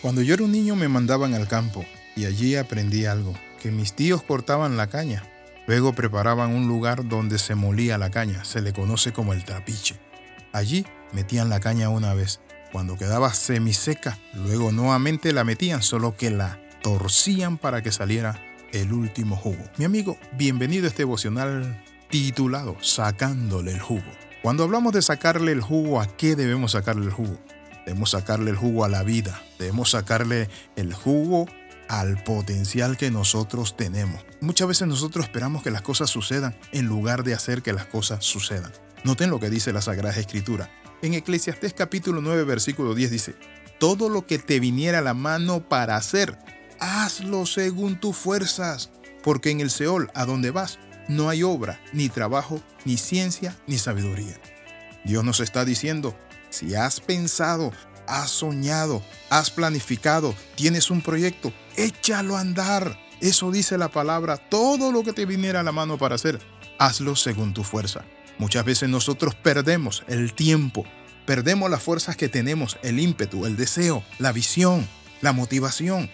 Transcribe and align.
Cuando 0.00 0.22
yo 0.22 0.34
era 0.34 0.44
un 0.44 0.52
niño 0.52 0.76
me 0.76 0.86
mandaban 0.86 1.34
al 1.34 1.48
campo 1.48 1.84
y 2.14 2.26
allí 2.26 2.54
aprendí 2.54 3.04
algo, 3.06 3.34
que 3.60 3.72
mis 3.72 3.94
tíos 3.94 4.22
cortaban 4.22 4.76
la 4.76 4.86
caña. 4.86 5.24
Luego 5.66 5.92
preparaban 5.92 6.54
un 6.54 6.68
lugar 6.68 7.08
donde 7.08 7.38
se 7.38 7.56
molía 7.56 7.98
la 7.98 8.08
caña, 8.08 8.44
se 8.44 8.60
le 8.60 8.72
conoce 8.72 9.12
como 9.12 9.32
el 9.32 9.44
trapiche. 9.44 9.98
Allí 10.52 10.86
metían 11.12 11.48
la 11.48 11.58
caña 11.58 11.88
una 11.88 12.14
vez. 12.14 12.40
Cuando 12.70 12.96
quedaba 12.96 13.34
semiseca, 13.34 14.18
luego 14.34 14.70
nuevamente 14.70 15.32
la 15.32 15.42
metían, 15.42 15.82
solo 15.82 16.16
que 16.16 16.30
la 16.30 16.60
torcían 16.80 17.58
para 17.58 17.82
que 17.82 17.90
saliera 17.90 18.40
el 18.72 18.92
último 18.92 19.34
jugo. 19.34 19.64
Mi 19.78 19.84
amigo, 19.84 20.16
bienvenido 20.36 20.84
a 20.84 20.88
este 20.88 21.02
devocional 21.02 21.82
titulado 22.08 22.76
Sacándole 22.80 23.72
el 23.72 23.80
jugo. 23.80 24.06
Cuando 24.42 24.62
hablamos 24.62 24.92
de 24.92 25.02
sacarle 25.02 25.50
el 25.50 25.60
jugo, 25.60 26.00
¿a 26.00 26.06
qué 26.06 26.36
debemos 26.36 26.72
sacarle 26.72 27.06
el 27.06 27.12
jugo? 27.12 27.36
Debemos 27.88 28.10
sacarle 28.10 28.50
el 28.50 28.56
jugo 28.58 28.84
a 28.84 28.90
la 28.90 29.02
vida, 29.02 29.40
debemos 29.58 29.92
sacarle 29.92 30.50
el 30.76 30.92
jugo 30.92 31.48
al 31.88 32.22
potencial 32.22 32.98
que 32.98 33.10
nosotros 33.10 33.78
tenemos. 33.78 34.26
Muchas 34.42 34.68
veces 34.68 34.88
nosotros 34.88 35.24
esperamos 35.24 35.62
que 35.62 35.70
las 35.70 35.80
cosas 35.80 36.10
sucedan 36.10 36.54
en 36.72 36.84
lugar 36.84 37.24
de 37.24 37.32
hacer 37.32 37.62
que 37.62 37.72
las 37.72 37.86
cosas 37.86 38.22
sucedan. 38.26 38.70
Noten 39.04 39.30
lo 39.30 39.40
que 39.40 39.48
dice 39.48 39.72
la 39.72 39.80
Sagrada 39.80 40.20
Escritura. 40.20 40.68
En 41.00 41.14
Eclesiastés 41.14 41.72
capítulo 41.72 42.20
9 42.20 42.44
versículo 42.44 42.94
10 42.94 43.10
dice, 43.10 43.36
Todo 43.80 44.10
lo 44.10 44.26
que 44.26 44.38
te 44.38 44.60
viniera 44.60 44.98
a 44.98 45.02
la 45.02 45.14
mano 45.14 45.66
para 45.66 45.96
hacer, 45.96 46.38
hazlo 46.80 47.46
según 47.46 47.98
tus 47.98 48.14
fuerzas, 48.18 48.90
porque 49.22 49.50
en 49.50 49.60
el 49.60 49.70
Seol, 49.70 50.10
a 50.14 50.26
donde 50.26 50.50
vas, 50.50 50.78
no 51.08 51.30
hay 51.30 51.42
obra, 51.42 51.80
ni 51.94 52.10
trabajo, 52.10 52.60
ni 52.84 52.98
ciencia, 52.98 53.56
ni 53.66 53.78
sabiduría. 53.78 54.38
Dios 55.06 55.24
nos 55.24 55.40
está 55.40 55.64
diciendo, 55.64 56.14
si 56.50 56.74
has 56.74 57.00
pensado, 57.00 57.72
has 58.06 58.30
soñado, 58.30 59.02
has 59.30 59.50
planificado, 59.50 60.34
tienes 60.54 60.90
un 60.90 61.02
proyecto, 61.02 61.52
échalo 61.76 62.36
a 62.36 62.40
andar. 62.40 62.98
Eso 63.20 63.50
dice 63.50 63.78
la 63.78 63.88
palabra, 63.88 64.36
todo 64.36 64.92
lo 64.92 65.02
que 65.02 65.12
te 65.12 65.26
viniera 65.26 65.60
a 65.60 65.64
la 65.64 65.72
mano 65.72 65.98
para 65.98 66.14
hacer, 66.14 66.40
hazlo 66.78 67.16
según 67.16 67.52
tu 67.52 67.64
fuerza. 67.64 68.04
Muchas 68.38 68.64
veces 68.64 68.88
nosotros 68.88 69.34
perdemos 69.34 70.04
el 70.08 70.32
tiempo, 70.32 70.84
perdemos 71.26 71.70
las 71.70 71.82
fuerzas 71.82 72.16
que 72.16 72.28
tenemos, 72.28 72.78
el 72.82 72.98
ímpetu, 73.00 73.44
el 73.44 73.56
deseo, 73.56 74.02
la 74.18 74.32
visión, 74.32 74.86
la 75.20 75.32
motivación. 75.32 76.10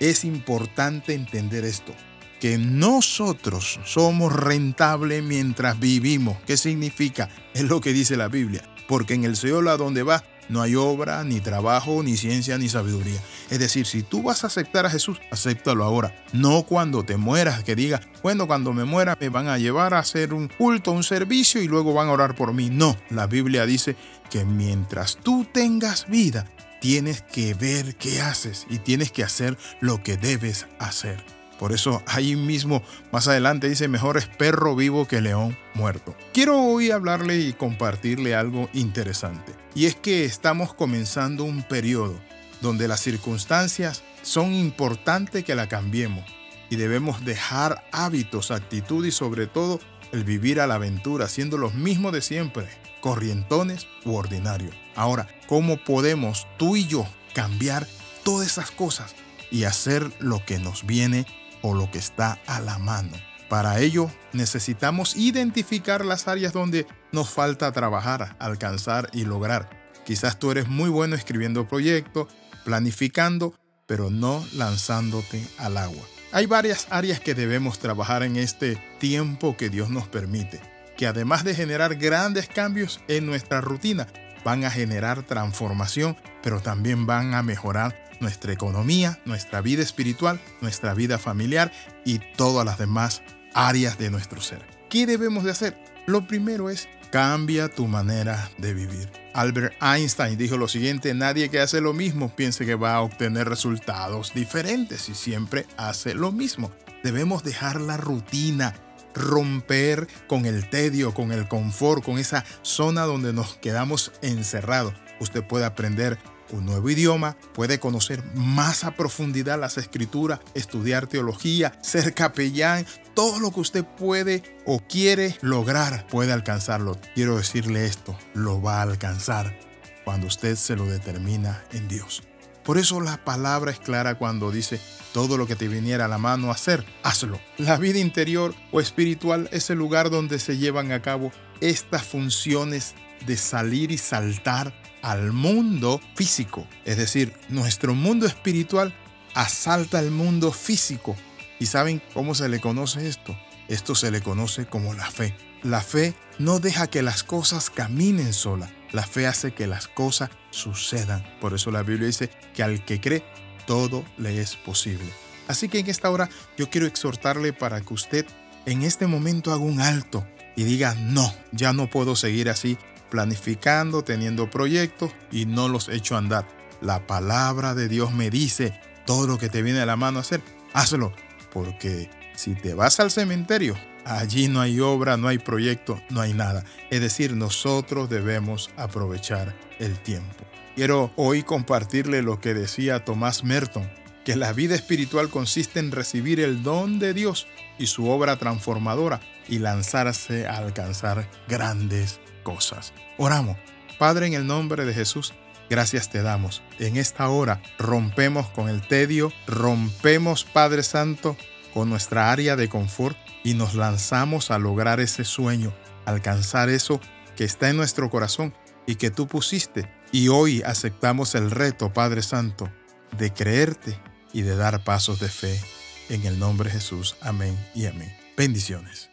Es 0.00 0.24
importante 0.24 1.14
entender 1.14 1.64
esto, 1.64 1.94
que 2.40 2.58
nosotros 2.58 3.80
somos 3.84 4.32
rentables 4.32 5.22
mientras 5.22 5.78
vivimos. 5.78 6.36
¿Qué 6.46 6.56
significa? 6.56 7.30
Es 7.54 7.62
lo 7.62 7.80
que 7.80 7.92
dice 7.92 8.16
la 8.16 8.28
Biblia 8.28 8.62
porque 8.88 9.14
en 9.14 9.24
el 9.24 9.36
Seol 9.36 9.68
a 9.68 9.76
donde 9.76 10.02
va 10.02 10.24
no 10.48 10.62
hay 10.62 10.74
obra, 10.76 11.24
ni 11.24 11.40
trabajo, 11.40 12.02
ni 12.02 12.16
ciencia, 12.16 12.56
ni 12.56 12.68
sabiduría. 12.68 13.20
Es 13.50 13.58
decir, 13.58 13.86
si 13.86 14.02
tú 14.02 14.22
vas 14.22 14.44
a 14.44 14.46
aceptar 14.46 14.86
a 14.86 14.90
Jesús, 14.90 15.20
acéptalo 15.30 15.84
ahora. 15.84 16.14
No 16.32 16.62
cuando 16.62 17.04
te 17.04 17.16
mueras, 17.16 17.62
que 17.64 17.76
diga, 17.76 18.00
bueno, 18.22 18.46
cuando 18.46 18.72
me 18.72 18.84
muera 18.84 19.16
me 19.20 19.28
van 19.28 19.48
a 19.48 19.58
llevar 19.58 19.92
a 19.92 19.98
hacer 19.98 20.32
un 20.32 20.48
culto, 20.48 20.92
un 20.92 21.04
servicio 21.04 21.62
y 21.62 21.68
luego 21.68 21.92
van 21.92 22.08
a 22.08 22.12
orar 22.12 22.34
por 22.34 22.54
mí. 22.54 22.70
No, 22.70 22.96
la 23.10 23.26
Biblia 23.26 23.66
dice 23.66 23.94
que 24.30 24.44
mientras 24.44 25.16
tú 25.16 25.46
tengas 25.52 26.08
vida, 26.08 26.46
tienes 26.80 27.20
que 27.22 27.52
ver 27.54 27.96
qué 27.96 28.22
haces 28.22 28.66
y 28.70 28.78
tienes 28.78 29.12
que 29.12 29.24
hacer 29.24 29.58
lo 29.80 30.02
que 30.02 30.16
debes 30.16 30.66
hacer. 30.78 31.37
Por 31.58 31.72
eso 31.72 32.02
ahí 32.06 32.36
mismo, 32.36 32.82
más 33.12 33.26
adelante 33.28 33.68
dice, 33.68 33.88
mejor 33.88 34.16
es 34.16 34.26
perro 34.26 34.76
vivo 34.76 35.08
que 35.08 35.20
león 35.20 35.58
muerto. 35.74 36.14
Quiero 36.32 36.60
hoy 36.60 36.90
hablarle 36.90 37.38
y 37.40 37.52
compartirle 37.52 38.34
algo 38.34 38.70
interesante. 38.72 39.54
Y 39.74 39.86
es 39.86 39.96
que 39.96 40.24
estamos 40.24 40.72
comenzando 40.72 41.44
un 41.44 41.62
periodo 41.62 42.18
donde 42.60 42.88
las 42.88 43.00
circunstancias 43.00 44.02
son 44.22 44.52
importantes 44.52 45.44
que 45.44 45.54
la 45.54 45.68
cambiemos 45.68 46.24
y 46.70 46.76
debemos 46.76 47.24
dejar 47.24 47.84
hábitos, 47.92 48.50
actitud 48.50 49.04
y 49.04 49.10
sobre 49.10 49.46
todo 49.46 49.80
el 50.12 50.24
vivir 50.24 50.60
a 50.60 50.66
la 50.66 50.74
aventura, 50.74 51.28
siendo 51.28 51.58
los 51.58 51.74
mismos 51.74 52.12
de 52.12 52.22
siempre, 52.22 52.66
corrientones 53.00 53.86
u 54.04 54.14
ordinarios. 54.14 54.74
Ahora, 54.94 55.28
¿cómo 55.46 55.76
podemos 55.76 56.46
tú 56.56 56.76
y 56.76 56.86
yo 56.86 57.06
cambiar 57.34 57.86
todas 58.24 58.46
esas 58.46 58.70
cosas 58.70 59.14
y 59.50 59.64
hacer 59.64 60.10
lo 60.18 60.44
que 60.44 60.58
nos 60.58 60.86
viene 60.86 61.26
lo 61.74 61.90
que 61.90 61.98
está 61.98 62.38
a 62.46 62.60
la 62.60 62.78
mano. 62.78 63.16
Para 63.48 63.80
ello 63.80 64.10
necesitamos 64.32 65.16
identificar 65.16 66.04
las 66.04 66.28
áreas 66.28 66.52
donde 66.52 66.86
nos 67.12 67.30
falta 67.30 67.72
trabajar, 67.72 68.36
alcanzar 68.38 69.08
y 69.12 69.24
lograr. 69.24 69.70
Quizás 70.04 70.38
tú 70.38 70.50
eres 70.50 70.68
muy 70.68 70.90
bueno 70.90 71.16
escribiendo 71.16 71.66
proyectos, 71.66 72.28
planificando, 72.64 73.54
pero 73.86 74.10
no 74.10 74.44
lanzándote 74.54 75.46
al 75.58 75.78
agua. 75.78 76.02
Hay 76.30 76.44
varias 76.44 76.86
áreas 76.90 77.20
que 77.20 77.34
debemos 77.34 77.78
trabajar 77.78 78.22
en 78.22 78.36
este 78.36 78.76
tiempo 78.98 79.56
que 79.56 79.70
Dios 79.70 79.88
nos 79.88 80.08
permite, 80.08 80.60
que 80.98 81.06
además 81.06 81.42
de 81.42 81.54
generar 81.54 81.94
grandes 81.96 82.48
cambios 82.48 83.00
en 83.08 83.24
nuestra 83.24 83.62
rutina, 83.62 84.06
van 84.44 84.64
a 84.64 84.70
generar 84.70 85.22
transformación, 85.22 86.16
pero 86.42 86.60
también 86.60 87.06
van 87.06 87.32
a 87.34 87.42
mejorar 87.42 88.07
nuestra 88.20 88.52
economía, 88.52 89.20
nuestra 89.24 89.60
vida 89.60 89.82
espiritual, 89.82 90.40
nuestra 90.60 90.94
vida 90.94 91.18
familiar 91.18 91.72
y 92.04 92.20
todas 92.36 92.64
las 92.64 92.78
demás 92.78 93.22
áreas 93.54 93.98
de 93.98 94.10
nuestro 94.10 94.40
ser. 94.40 94.64
¿Qué 94.88 95.06
debemos 95.06 95.44
de 95.44 95.50
hacer? 95.50 95.76
Lo 96.06 96.26
primero 96.26 96.70
es 96.70 96.88
cambia 97.10 97.68
tu 97.68 97.86
manera 97.86 98.50
de 98.58 98.74
vivir. 98.74 99.10
Albert 99.34 99.74
Einstein 99.82 100.36
dijo 100.36 100.56
lo 100.56 100.68
siguiente, 100.68 101.14
nadie 101.14 101.48
que 101.48 101.60
hace 101.60 101.80
lo 101.80 101.92
mismo 101.92 102.34
piense 102.34 102.66
que 102.66 102.74
va 102.74 102.94
a 102.94 103.02
obtener 103.02 103.48
resultados 103.48 104.34
diferentes 104.34 105.08
y 105.08 105.14
siempre 105.14 105.66
hace 105.76 106.14
lo 106.14 106.32
mismo. 106.32 106.72
Debemos 107.02 107.44
dejar 107.44 107.80
la 107.80 107.96
rutina, 107.96 108.74
romper 109.14 110.08
con 110.26 110.46
el 110.46 110.68
tedio, 110.68 111.14
con 111.14 111.32
el 111.32 111.48
confort, 111.48 112.04
con 112.04 112.18
esa 112.18 112.44
zona 112.62 113.02
donde 113.02 113.32
nos 113.32 113.56
quedamos 113.56 114.12
encerrados. 114.22 114.94
Usted 115.20 115.44
puede 115.44 115.64
aprender 115.64 116.18
un 116.50 116.66
nuevo 116.66 116.88
idioma, 116.90 117.36
puede 117.54 117.78
conocer 117.78 118.22
más 118.34 118.84
a 118.84 118.94
profundidad 118.94 119.58
las 119.58 119.78
escrituras, 119.78 120.40
estudiar 120.54 121.06
teología, 121.06 121.78
ser 121.82 122.14
capellán, 122.14 122.86
todo 123.14 123.40
lo 123.40 123.50
que 123.50 123.60
usted 123.60 123.84
puede 123.84 124.42
o 124.66 124.80
quiere 124.80 125.36
lograr, 125.40 126.06
puede 126.08 126.32
alcanzarlo. 126.32 126.98
Quiero 127.14 127.36
decirle 127.36 127.86
esto, 127.86 128.18
lo 128.34 128.62
va 128.62 128.78
a 128.78 128.82
alcanzar 128.82 129.58
cuando 130.04 130.26
usted 130.26 130.56
se 130.56 130.76
lo 130.76 130.86
determina 130.86 131.62
en 131.72 131.88
Dios. 131.88 132.22
Por 132.64 132.76
eso 132.76 133.00
la 133.00 133.24
palabra 133.24 133.70
es 133.70 133.78
clara 133.78 134.16
cuando 134.16 134.50
dice, 134.50 134.78
todo 135.12 135.38
lo 135.38 135.46
que 135.46 135.56
te 135.56 135.68
viniera 135.68 136.04
a 136.04 136.08
la 136.08 136.18
mano 136.18 136.50
hacer, 136.50 136.84
hazlo. 137.02 137.40
La 137.56 137.78
vida 137.78 137.98
interior 137.98 138.54
o 138.72 138.80
espiritual 138.80 139.48
es 139.52 139.70
el 139.70 139.78
lugar 139.78 140.10
donde 140.10 140.38
se 140.38 140.58
llevan 140.58 140.92
a 140.92 141.00
cabo 141.00 141.32
estas 141.60 142.02
funciones 142.02 142.94
de 143.26 143.36
salir 143.36 143.90
y 143.90 143.98
saltar 143.98 144.74
al 145.02 145.32
mundo 145.32 146.00
físico. 146.14 146.66
Es 146.84 146.96
decir, 146.96 147.34
nuestro 147.48 147.94
mundo 147.94 148.26
espiritual 148.26 148.94
asalta 149.34 150.00
el 150.00 150.10
mundo 150.10 150.52
físico. 150.52 151.16
¿Y 151.60 151.66
saben 151.66 152.02
cómo 152.14 152.34
se 152.34 152.48
le 152.48 152.60
conoce 152.60 153.08
esto? 153.08 153.36
Esto 153.68 153.94
se 153.94 154.10
le 154.10 154.20
conoce 154.20 154.66
como 154.66 154.94
la 154.94 155.10
fe. 155.10 155.36
La 155.62 155.80
fe 155.80 156.14
no 156.38 156.60
deja 156.60 156.86
que 156.86 157.02
las 157.02 157.24
cosas 157.24 157.70
caminen 157.70 158.32
sola. 158.32 158.70
La 158.92 159.06
fe 159.06 159.26
hace 159.26 159.52
que 159.52 159.66
las 159.66 159.88
cosas 159.88 160.30
sucedan. 160.50 161.24
Por 161.40 161.54
eso 161.54 161.70
la 161.70 161.82
Biblia 161.82 162.06
dice 162.06 162.30
que 162.54 162.62
al 162.62 162.84
que 162.84 163.00
cree, 163.00 163.24
todo 163.66 164.04
le 164.16 164.40
es 164.40 164.56
posible. 164.56 165.12
Así 165.48 165.68
que 165.68 165.78
en 165.78 165.88
esta 165.88 166.10
hora 166.10 166.30
yo 166.56 166.70
quiero 166.70 166.86
exhortarle 166.86 167.52
para 167.52 167.80
que 167.80 167.92
usted 167.92 168.26
en 168.66 168.82
este 168.82 169.06
momento 169.06 169.52
haga 169.52 169.62
un 169.62 169.80
alto 169.80 170.26
y 170.56 170.64
diga, 170.64 170.94
no, 170.94 171.32
ya 171.52 171.72
no 171.72 171.88
puedo 171.88 172.16
seguir 172.16 172.50
así 172.50 172.78
planificando, 173.10 174.02
teniendo 174.02 174.50
proyectos 174.50 175.12
y 175.30 175.46
no 175.46 175.68
los 175.68 175.88
echo 175.88 176.14
a 176.14 176.18
andar. 176.18 176.46
La 176.80 177.06
palabra 177.06 177.74
de 177.74 177.88
Dios 177.88 178.12
me 178.12 178.30
dice, 178.30 178.80
todo 179.06 179.26
lo 179.26 179.38
que 179.38 179.48
te 179.48 179.62
viene 179.62 179.80
a 179.80 179.86
la 179.86 179.96
mano 179.96 180.20
hacer, 180.20 180.42
hazlo. 180.72 181.12
Porque 181.52 182.10
si 182.36 182.54
te 182.54 182.74
vas 182.74 183.00
al 183.00 183.10
cementerio, 183.10 183.74
allí 184.04 184.48
no 184.48 184.60
hay 184.60 184.80
obra, 184.80 185.16
no 185.16 185.28
hay 185.28 185.38
proyecto, 185.38 186.00
no 186.10 186.20
hay 186.20 186.34
nada. 186.34 186.64
Es 186.90 187.00
decir, 187.00 187.34
nosotros 187.34 188.08
debemos 188.08 188.70
aprovechar 188.76 189.54
el 189.78 189.98
tiempo. 189.98 190.44
Quiero 190.76 191.10
hoy 191.16 191.42
compartirle 191.42 192.22
lo 192.22 192.40
que 192.40 192.54
decía 192.54 193.04
Tomás 193.04 193.42
Merton, 193.42 193.90
que 194.28 194.36
la 194.36 194.52
vida 194.52 194.74
espiritual 194.74 195.30
consiste 195.30 195.80
en 195.80 195.90
recibir 195.90 196.38
el 196.38 196.62
don 196.62 196.98
de 196.98 197.14
Dios 197.14 197.46
y 197.78 197.86
su 197.86 198.10
obra 198.10 198.36
transformadora 198.36 199.20
y 199.48 199.58
lanzarse 199.58 200.46
a 200.46 200.58
alcanzar 200.58 201.26
grandes 201.48 202.20
cosas. 202.42 202.92
Oramos. 203.16 203.56
Padre, 203.98 204.26
en 204.26 204.34
el 204.34 204.46
nombre 204.46 204.84
de 204.84 204.92
Jesús, 204.92 205.32
gracias 205.70 206.10
te 206.10 206.20
damos. 206.20 206.60
En 206.78 206.98
esta 206.98 207.30
hora 207.30 207.62
rompemos 207.78 208.50
con 208.50 208.68
el 208.68 208.86
tedio, 208.86 209.32
rompemos, 209.46 210.44
Padre 210.44 210.82
Santo, 210.82 211.34
con 211.72 211.88
nuestra 211.88 212.30
área 212.30 212.54
de 212.54 212.68
confort 212.68 213.16
y 213.44 213.54
nos 213.54 213.74
lanzamos 213.74 214.50
a 214.50 214.58
lograr 214.58 215.00
ese 215.00 215.24
sueño, 215.24 215.72
alcanzar 216.04 216.68
eso 216.68 217.00
que 217.34 217.44
está 217.44 217.70
en 217.70 217.78
nuestro 217.78 218.10
corazón 218.10 218.52
y 218.86 218.96
que 218.96 219.10
tú 219.10 219.26
pusiste. 219.26 219.90
Y 220.12 220.28
hoy 220.28 220.60
aceptamos 220.66 221.34
el 221.34 221.50
reto, 221.50 221.94
Padre 221.94 222.20
Santo, 222.20 222.70
de 223.16 223.32
creerte 223.32 223.98
y 224.32 224.42
de 224.42 224.56
dar 224.56 224.84
pasos 224.84 225.20
de 225.20 225.28
fe. 225.28 225.60
En 226.08 226.24
el 226.24 226.38
nombre 226.38 226.70
de 226.70 226.76
Jesús. 226.76 227.16
Amén 227.20 227.56
y 227.74 227.86
amén. 227.86 228.16
Bendiciones. 228.36 229.10